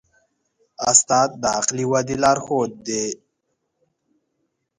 [0.91, 3.05] استاد د عقلي ودې لارښود دی.